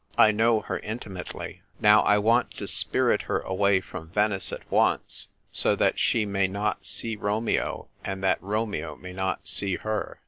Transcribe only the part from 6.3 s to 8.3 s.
not see Romeo, and